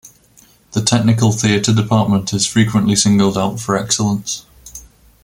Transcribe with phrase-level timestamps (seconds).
[0.71, 4.47] The technical theater department is frequently singled out for excellence.